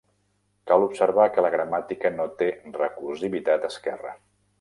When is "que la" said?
1.35-1.51